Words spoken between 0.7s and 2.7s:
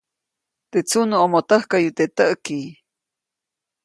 Teʼ tsunuʼomo täjkäyu teʼ täʼki.